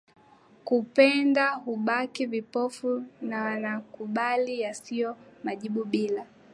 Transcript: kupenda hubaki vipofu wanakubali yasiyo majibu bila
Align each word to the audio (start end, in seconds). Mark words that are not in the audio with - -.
kupenda 0.63 1.49
hubaki 1.53 2.25
vipofu 2.25 3.03
wanakubali 3.21 4.59
yasiyo 4.61 5.17
majibu 5.43 5.83
bila 5.85 6.25